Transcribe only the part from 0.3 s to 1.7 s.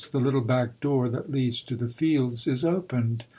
back door that leads